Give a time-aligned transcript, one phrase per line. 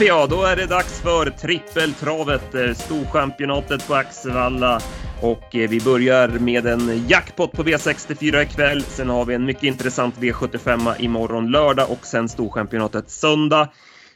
[0.00, 4.80] PA, då är det dags för trippeltravet, eh, storchampionatet på Axevalla.
[5.22, 8.82] Och eh, vi börjar med en jackpot på V64 ikväll.
[8.82, 13.68] Sen har vi en mycket intressant V75 imorgon lördag och sen storchampionatet söndag.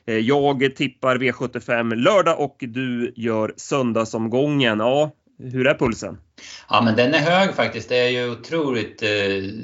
[0.06, 4.78] Eh, jag tippar V75 lördag och du gör söndagsomgången.
[4.78, 6.18] Ja, hur är pulsen?
[6.68, 7.88] Ja, men den är hög faktiskt.
[7.88, 9.08] Det är ju otroligt, eh,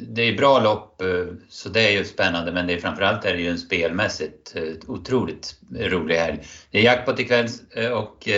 [0.09, 1.09] det är bra lopp eh,
[1.49, 4.63] så det är ju spännande men det är framförallt är det ju en spelmässigt eh,
[4.87, 6.39] otroligt rolig helg.
[6.71, 7.49] Det är jackpot ikväll
[7.95, 8.29] och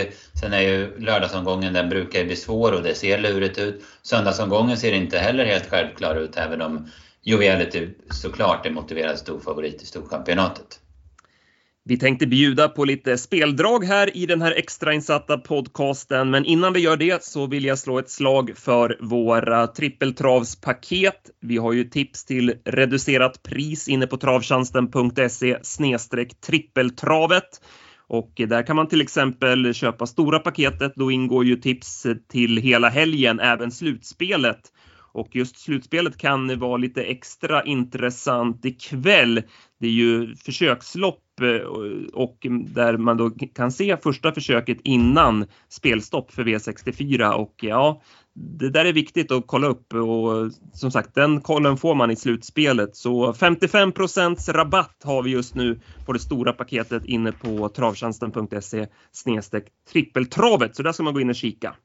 [0.41, 3.83] sen är ju lördagsomgången, den brukar ju bli svår och det ser lurigt ut.
[4.01, 6.89] Söndagsomgången ser inte heller helt självklar ut även om
[7.21, 10.79] Joviality såklart är motiverad storfavorit i Storchampionatet.
[11.85, 16.79] Vi tänkte bjuda på lite speldrag här i den här extrainsatta podcasten, men innan vi
[16.79, 21.29] gör det så vill jag slå ett slag för våra trippeltravspaket.
[21.41, 27.61] Vi har ju tips till reducerat pris inne på travtjänsten.se snedstreck trippeltravet.
[28.07, 30.93] Och där kan man till exempel köpa stora paketet.
[30.95, 34.61] Då ingår ju tips till hela helgen, även slutspelet.
[35.13, 39.43] Och just slutspelet kan vara lite extra intressant ikväll.
[39.79, 41.67] Det är ju försökslopp eh,
[42.13, 48.01] och där man då kan se första försöket innan spelstopp för V64 och ja,
[48.35, 52.15] det där är viktigt att kolla upp och som sagt den kollen får man i
[52.15, 53.91] slutspelet så 55
[54.47, 60.83] rabatt har vi just nu på det stora paketet inne på travtjänsten.se snedstreck trippeltravet så
[60.83, 61.75] där ska man gå in och kika.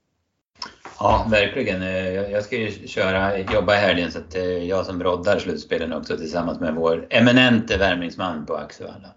[0.99, 1.83] Ja, verkligen.
[1.83, 5.93] Eh, jag ska ju köra, jobba i helgen så att är jag som roddar slutspelen
[5.93, 9.09] också tillsammans med vår eminente värmningsman på Axevalla.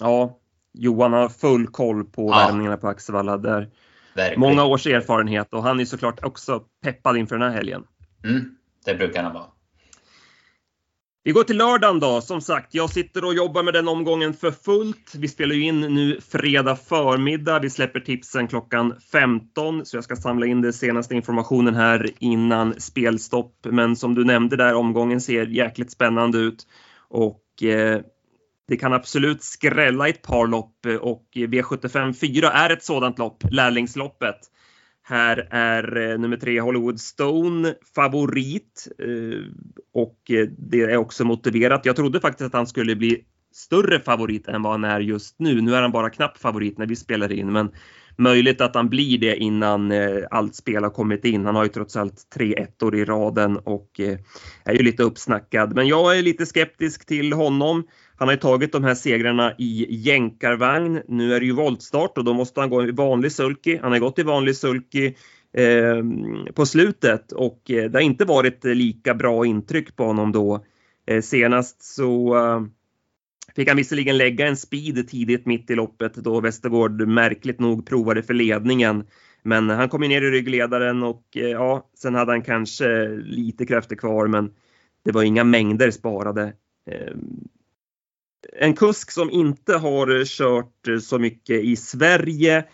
[0.00, 0.38] Ja,
[0.72, 2.46] Johan har full koll på ja.
[2.46, 3.36] värmningarna på Axevalla.
[3.36, 3.70] Där
[4.14, 4.40] Verkligen.
[4.40, 7.84] Många års erfarenhet och han är såklart också peppad inför den här helgen.
[8.24, 9.44] Mm, det brukar han vara.
[11.22, 12.20] Vi går till lördagen då.
[12.20, 15.14] Som sagt, jag sitter och jobbar med den omgången för fullt.
[15.14, 17.58] Vi spelar ju in nu fredag förmiddag.
[17.58, 22.80] Vi släpper tipsen klockan 15 så jag ska samla in den senaste informationen här innan
[22.80, 23.54] spelstopp.
[23.64, 26.66] Men som du nämnde där, omgången ser jäkligt spännande ut
[27.08, 28.00] och eh,
[28.68, 34.38] det kan absolut skrälla ett par lopp och V75 4 är ett sådant lopp, lärlingsloppet.
[35.10, 39.40] Här är eh, nummer tre Hollywood Stone favorit eh,
[39.94, 41.86] och eh, det är också motiverat.
[41.86, 45.60] Jag trodde faktiskt att han skulle bli större favorit än vad han är just nu.
[45.60, 47.70] Nu är han bara knapp favorit när vi spelar in, men
[48.16, 51.46] möjligt att han blir det innan eh, allt spel har kommit in.
[51.46, 54.18] Han har ju trots allt tre ettor i raden och eh,
[54.64, 55.74] är ju lite uppsnackad.
[55.74, 57.84] Men jag är lite skeptisk till honom.
[58.20, 61.02] Han har ju tagit de här segrarna i jänkarvagn.
[61.08, 63.78] Nu är det ju voltstart och då måste han gå i vanlig sulky.
[63.78, 65.14] Han har gått i vanlig sulky
[65.52, 66.04] eh,
[66.54, 70.64] på slutet och eh, det har inte varit lika bra intryck på honom då.
[71.06, 72.62] Eh, senast så eh,
[73.56, 78.22] fick han visserligen lägga en speed tidigt mitt i loppet då Västergård märkligt nog provade
[78.22, 79.04] för ledningen.
[79.42, 83.96] Men han kom ner i ryggledaren och eh, ja, sen hade han kanske lite krafter
[83.96, 84.50] kvar men
[85.04, 86.52] det var inga mängder sparade.
[86.90, 87.48] Ehm,
[88.52, 92.64] en kusk som inte har eh, kört eh, så mycket i Sverige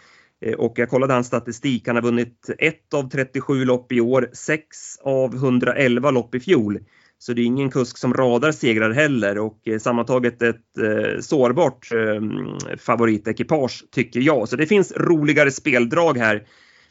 [0.44, 1.86] eh, och jag kollade hans statistik.
[1.86, 4.66] Han har vunnit 1 av 37 lopp i år, 6
[5.02, 6.78] av 111 lopp i fjol.
[7.18, 12.76] Så det är ingen kusk som radar segrar heller och sammantaget ett eh, sårbart eh,
[12.78, 14.48] favoritekipage tycker jag.
[14.48, 16.46] Så det finns roligare speldrag här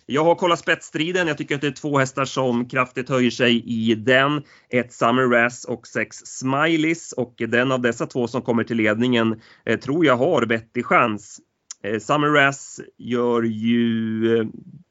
[0.06, 1.28] jag har kollat spetsstriden.
[1.28, 4.44] Jag tycker att det är två hästar som kraftigt höjer sig i den.
[4.70, 9.42] Ett Summer Razz och sex Smileys och den av dessa två som kommer till ledningen
[9.66, 11.40] eh, tror jag har vettig chans.
[11.84, 14.46] Eh, Summer Razz gör ju, eh,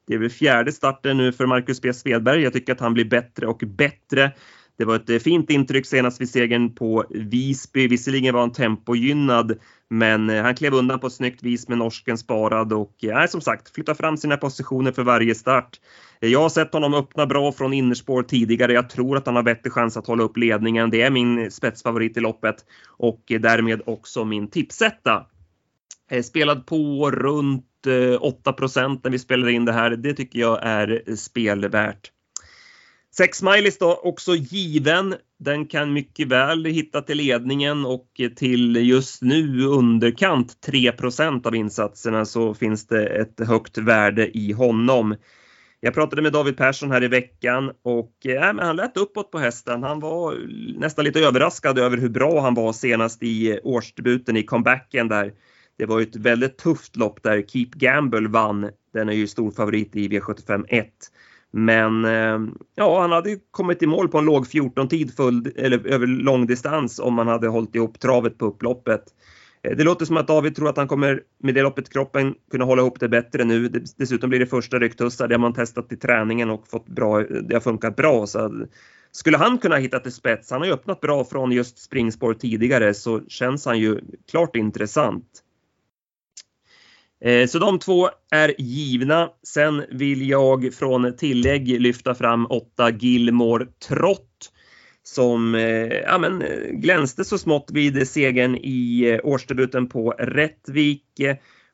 [0.07, 2.41] det är väl fjärde starten nu för Marcus B Svedberg.
[2.41, 4.31] Jag tycker att han blir bättre och bättre.
[4.77, 7.87] Det var ett eh, fint intryck senast vid segern på Visby.
[7.87, 9.59] Visserligen var han tempogynnad,
[9.89, 13.27] men eh, han klev undan på ett snyggt vis med norsken sparad och eh, är
[13.27, 15.79] som sagt flyttar fram sina positioner för varje start.
[16.19, 18.73] Jag har sett honom öppna bra från innerspår tidigare.
[18.73, 20.89] Jag tror att han har bättre chans att hålla upp ledningen.
[20.89, 22.55] Det är min spetsfavorit i loppet
[22.87, 25.25] och därmed också min tipsetta.
[26.23, 29.89] Spelad på runt 8% när vi spelade in det här.
[29.89, 32.11] Det tycker jag är spelvärt.
[33.17, 35.15] Sex Smileys då också given.
[35.39, 42.25] Den kan mycket väl hitta till ledningen och till just nu underkant 3% av insatserna
[42.25, 45.15] så finns det ett högt värde i honom.
[45.79, 49.83] Jag pratade med David Persson här i veckan och äh, han lät uppåt på hästen.
[49.83, 50.35] Han var
[50.79, 55.33] nästan lite överraskad över hur bra han var senast i eh, årsdebuten i comebacken där.
[55.77, 58.69] Det var ett väldigt tufft lopp där Keep Gamble vann.
[58.93, 60.87] Den är ju stor favorit i V75 1.
[61.57, 65.11] Men eh, ja, han hade kommit i mål på en låg 14-tid
[65.55, 69.03] eller över lång distans om man hade hållit ihop travet på upploppet.
[69.63, 72.65] Eh, det låter som att David tror att han kommer med det loppet kroppen kunna
[72.65, 73.69] hålla ihop det bättre nu.
[73.97, 77.55] Dessutom blir det första rycktussar, det har man testat i träningen och fått bra, det
[77.55, 78.27] har funkat bra.
[78.27, 78.65] Så
[79.11, 82.93] skulle han kunna hitta till spets, han har ju öppnat bra från just springspår tidigare,
[82.93, 83.99] så känns han ju
[84.31, 85.41] klart intressant.
[87.23, 89.29] Eh, så de två är givna.
[89.47, 94.51] Sen vill jag från tillägg lyfta fram åtta Gilmore Trott
[95.03, 101.03] som eh, ja, men, eh, glänste så smått vid segern i årsdebuten på Rättvik.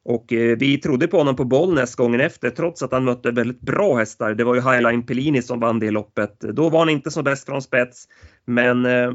[0.04, 0.26] Och
[0.58, 4.34] vi trodde på honom på Bollnäs gången efter trots att han mötte väldigt bra hästar.
[4.34, 6.40] Det var ju Highline Pellini som vann det loppet.
[6.40, 8.08] Då var han inte som bäst från spets.
[8.46, 9.12] Men eh,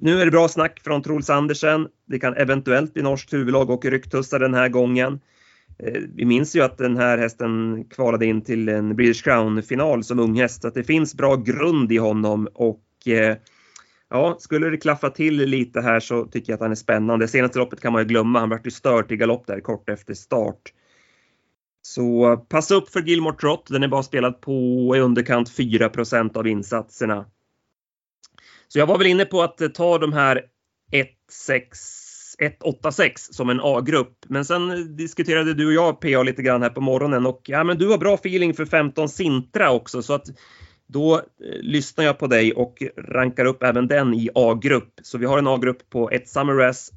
[0.00, 1.88] nu är det bra snack från Troels Andersen.
[2.06, 5.20] Det kan eventuellt bli norskt huvudlag och rycktussar den här gången.
[5.78, 10.18] Eh, vi minns ju att den här hästen kvalade in till en British Crown-final som
[10.18, 13.36] ung häst, så att det finns bra grund i honom och eh,
[14.10, 17.28] ja, skulle det klaffa till lite här så tycker jag att han är spännande.
[17.28, 20.14] Senaste loppet kan man ju glömma, han vart ju stört i galopp där kort efter
[20.14, 20.72] start.
[21.82, 24.52] Så passa upp för Gilmore Trot, den är bara spelad på
[24.96, 27.26] i underkant 4% av insatserna.
[28.72, 30.42] Så jag var väl inne på att eh, ta de här
[30.92, 34.18] 1,8,6 som en A-grupp.
[34.28, 37.64] Men sen eh, diskuterade du och jag PA lite grann här på morgonen och ja,
[37.64, 40.26] men du har bra feeling för 15 Sintra också så att
[40.86, 41.22] då eh,
[41.60, 44.92] lyssnar jag på dig och rankar upp även den i A-grupp.
[45.02, 46.92] Så vi har en A-grupp på 1 Summerrest,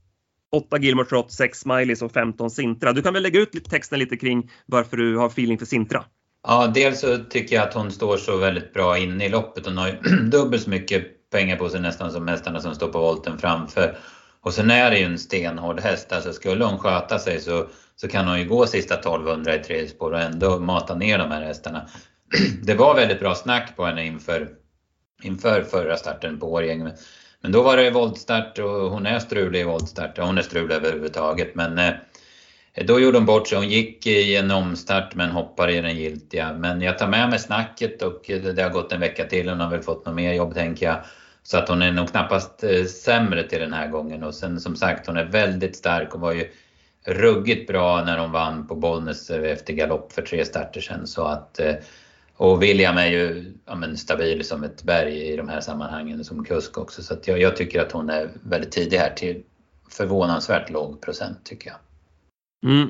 [0.52, 2.94] 8 Gilmore Trot, 6 Smileys och 15 Sintra.
[2.94, 6.06] Du kan väl lägga ut texten lite kring varför du har feeling för Sintra?
[6.48, 9.66] Ja, dels så tycker jag att hon står så väldigt bra inne i loppet.
[9.66, 9.94] Hon har ju
[10.30, 13.98] dubbelt så mycket pengar på sig nästan som hästarna som står på volten framför.
[14.42, 18.08] Och sen är det ju en stenhård häst, alltså skulle hon sköta sig så, så
[18.08, 21.42] kan hon ju gå sista 1200 i tredje spår och ändå mata ner de här
[21.42, 21.88] hästarna.
[22.64, 24.50] Det var väldigt bra snack på henne inför,
[25.24, 26.90] inför förra starten på Årjäng.
[27.42, 30.18] Men då var det voltstart och hon är strulig i voltstart.
[30.18, 31.94] Hon är strulig överhuvudtaget men eh,
[32.84, 33.58] då gjorde hon bort sig.
[33.58, 36.54] Hon gick i en omstart men hoppade i den giltiga.
[36.54, 39.50] Men jag tar med mig snacket och det har gått en vecka till.
[39.50, 40.98] Hon har väl fått något mer jobb tänker jag.
[41.44, 44.24] Så att hon är nog knappast eh, sämre till den här gången.
[44.24, 46.52] Och sen som sagt, hon är väldigt stark och var ju
[47.06, 51.08] ruggigt bra när hon vann på Bollnäs eh, efter galopp för tre starter sedan.
[51.08, 51.76] Så att, eh,
[52.38, 56.46] och William är ju ja, men, stabil som ett berg i de här sammanhangen som
[56.46, 57.04] kusk också.
[57.04, 59.44] Så att jag, jag tycker att hon är väldigt tidig här till
[59.90, 61.78] förvånansvärt låg procent tycker jag.
[62.66, 62.90] Mm,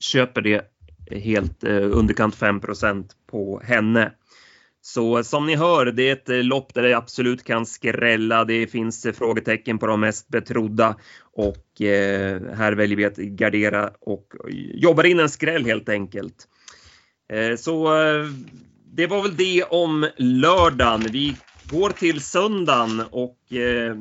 [0.00, 0.64] köper det
[1.10, 4.12] helt eh, underkant 5% på henne.
[4.80, 8.44] Så eh, som ni hör, det är ett eh, lopp där det absolut kan skrälla.
[8.44, 13.90] Det finns eh, frågetecken på de mest betrodda och eh, här väljer vi att gardera
[14.00, 14.26] och
[14.74, 16.48] jobbar in en skräll helt enkelt.
[17.32, 18.26] Eh, så eh,
[18.96, 21.06] det var väl det om lördagen.
[21.12, 21.36] Vi
[21.72, 23.96] går till söndagen och eh,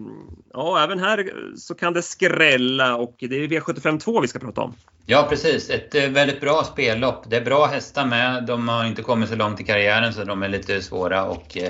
[0.54, 4.62] ja, även här så kan det skrälla och det är V75 2 vi ska prata
[4.62, 4.74] om.
[5.06, 7.30] Ja precis, ett eh, väldigt bra spellopp.
[7.30, 8.46] Det är bra hästar med.
[8.46, 11.70] De har inte kommit så långt i karriären så de är lite svåra att eh,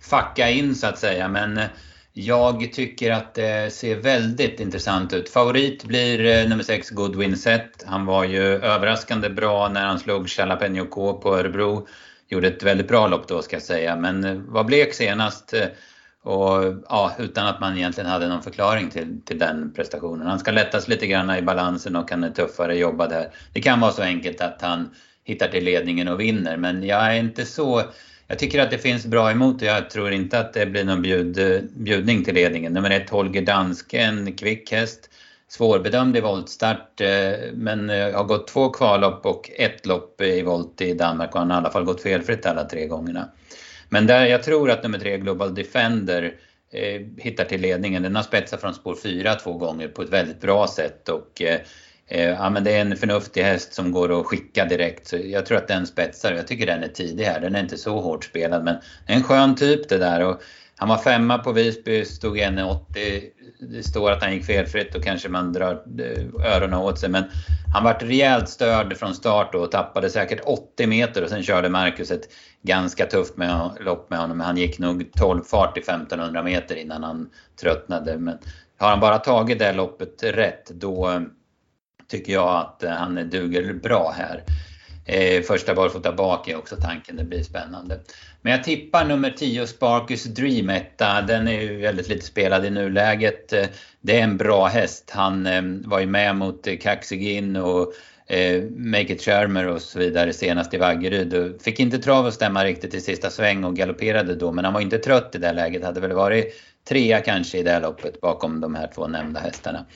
[0.00, 1.28] facka in så att säga.
[1.28, 1.66] Men eh,
[2.12, 5.28] jag tycker att det ser väldigt intressant ut.
[5.28, 7.84] Favorit blir eh, nummer 6 Goodwin Set.
[7.86, 11.86] Han var ju överraskande bra när han slog Jalapeno K på Örebro.
[12.32, 15.54] Gjorde ett väldigt bra lopp då ska jag säga, men eh, var blek senast.
[15.54, 15.66] Eh,
[16.24, 20.26] och ja, utan att man egentligen hade någon förklaring till, till den prestationen.
[20.26, 23.30] Han ska lättas lite grann i balansen och han är tuffare jobba där.
[23.52, 24.90] Det kan vara så enkelt att han
[25.24, 27.82] hittar till ledningen och vinner men jag är inte så
[28.26, 31.02] jag tycker att det finns bra emot och jag tror inte att det blir någon
[31.02, 32.72] bjud, eh, bjudning till ledningen.
[32.72, 35.10] Nummer ett Holger Danske, en kvick häst.
[35.52, 40.80] Svårbedömd i voltstart eh, men eh, har gått två kvallopp och ett lopp i volt
[40.80, 43.28] i Danmark och han har i alla fall gått felfritt alla tre gångerna.
[43.88, 46.34] Men där jag tror att nummer tre Global Defender
[46.72, 48.02] eh, hittar till ledningen.
[48.02, 51.42] Den har spetsat från spår 4 två gånger på ett väldigt bra sätt och
[52.08, 55.06] ja, men det är en förnuftig häst som går att skicka direkt.
[55.06, 56.32] Så jag tror att den spetsar.
[56.32, 57.40] Jag tycker den är tidig här.
[57.40, 60.24] Den är inte så hårt spelad men det är en skön typ det där.
[60.24, 60.42] Och
[60.82, 63.22] han var femma på Visby, stod 1,80.
[63.60, 67.08] Det står att han gick felfritt och kanske man drar eh, öronen åt sig.
[67.08, 67.24] Men
[67.74, 72.10] han vart rejält störd från start och tappade säkert 80 meter och sen körde Marcus
[72.10, 72.28] ett
[72.62, 74.40] ganska tufft med, lopp med honom.
[74.40, 78.18] Han gick nog 12 fart i 1500 meter innan han tröttnade.
[78.18, 78.38] Men
[78.78, 81.20] har han bara tagit det loppet rätt då eh,
[82.08, 84.42] tycker jag att eh, han duger bra här.
[85.04, 88.00] Eh, första barfota bak är också tanken, det blir spännande.
[88.42, 91.22] Men jag tippar nummer 10 Sparkus Dream etta.
[91.22, 93.52] Den är ju väldigt lite spelad i nuläget.
[93.52, 93.66] Eh,
[94.00, 95.10] det är en bra häst.
[95.14, 97.92] Han eh, var ju med mot eh, Kaxigin och
[98.26, 101.62] eh, Make It Charmer och så vidare senast i Vaggeryd.
[101.62, 104.80] Fick inte trav att stämma riktigt i sista sväng och galopperade då men han var
[104.80, 105.84] inte trött i det läget.
[105.84, 106.54] Hade väl varit
[106.88, 109.86] trea kanske i det här loppet bakom de här två nämnda hästarna.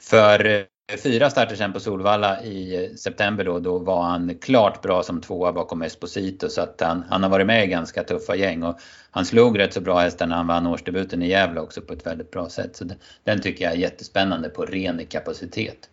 [0.00, 0.62] För eh,
[0.96, 5.52] fyra starter sen på Solvalla i september då, då var han klart bra som tvåa
[5.52, 8.78] bakom Esposito så att han, han har varit med i ganska tuffa gäng och
[9.10, 12.06] han slog rätt så bra hästar när han vann årsdebuten i Gävle också på ett
[12.06, 12.76] väldigt bra sätt.
[12.76, 12.84] Så
[13.24, 15.90] den tycker jag är jättespännande på ren kapacitet.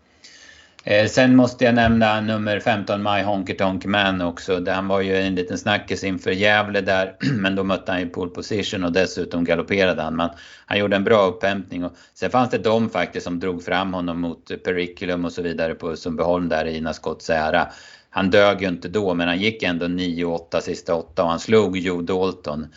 [0.87, 4.65] Eh, sen måste jag nämna nummer 15, My Honky Tonk Man också.
[4.67, 8.31] Han var ju en liten snackis inför Gävle där, men då mötte han ju pole
[8.31, 10.15] position och dessutom galopperade han.
[10.15, 10.29] Men
[10.65, 11.83] han gjorde en bra upphämtning.
[11.83, 15.75] Och sen fanns det de faktiskt som drog fram honom mot Periculum och så vidare
[15.75, 17.67] på Sundbyholm där i Ina Scotts ära.
[18.09, 21.77] Han dög ju inte då, men han gick ändå 9-8 sista åtta och han slog
[21.77, 22.67] Joe Dalton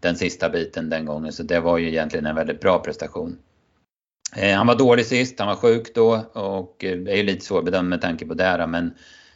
[0.00, 1.32] den sista biten den gången.
[1.32, 3.36] Så det var ju egentligen en väldigt bra prestation.
[4.36, 7.44] Eh, han var dålig sist, han var sjuk då och eh, det är ju lite
[7.44, 8.66] svårbedömt med tanke på det.
[8.68, 8.94] Men,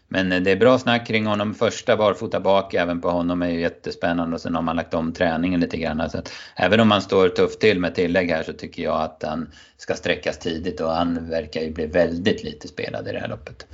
[0.09, 1.55] men eh, det är bra snack kring honom.
[1.55, 5.13] Första barfota bak även på honom är ju jättespännande och sen har man lagt om
[5.13, 6.11] träningen lite grann.
[6.11, 9.25] Så att, även om han står tufft till med tillägg här så tycker jag att
[9.27, 13.29] han ska sträckas tidigt och han verkar ju bli väldigt lite spelad i det här
[13.29, 13.67] loppet.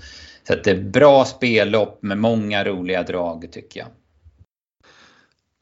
[0.47, 3.88] Så att det är bra spellopp med många roliga drag tycker jag.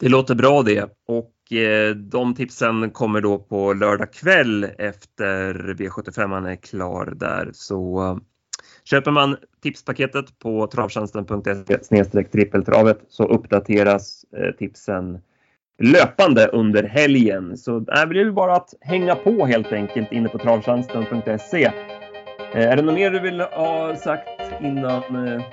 [0.00, 6.48] Det låter bra det och Eh, de tipsen kommer då på lördag kväll efter V75
[6.48, 7.50] är klar där.
[7.52, 8.16] Så eh,
[8.84, 15.18] köper man tipspaketet på travtjänsten.se trippeltravet så uppdateras eh, tipsen
[15.82, 17.56] löpande under helgen.
[17.56, 21.72] Så det blir bara att hänga på helt enkelt inne på travtjänsten.se.
[22.54, 24.28] Är det något mer du vill ha sagt
[24.62, 25.02] innan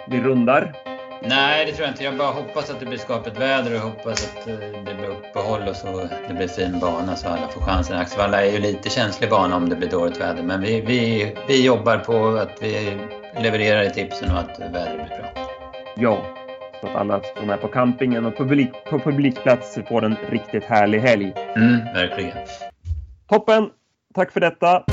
[0.10, 0.76] vi rundar?
[1.22, 2.04] Nej, det tror jag inte.
[2.04, 5.68] Jag bara hoppas att det blir skapligt väder och hoppas att eh, det blir uppehåll
[5.68, 7.98] och så det blir fin bana så alla får chansen.
[7.98, 11.66] Axevalla är ju lite känslig bana om det blir dåligt väder men vi, vi, vi
[11.66, 12.98] jobbar på att vi
[13.42, 15.50] levererar i tipsen och att vädret blir bra.
[15.96, 16.26] Ja,
[16.82, 21.00] så att alla som är på campingen och publik, på publikplats får en riktigt härlig
[21.00, 21.34] helg.
[21.56, 22.38] Mm, verkligen.
[23.30, 23.70] Toppen!
[24.16, 24.84] Tack för detta!